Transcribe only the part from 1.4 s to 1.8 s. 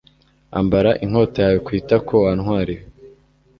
yawe ku